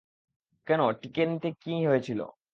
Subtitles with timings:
[0.67, 2.19] কেন, টিকে নিতে কী হয়েছিল?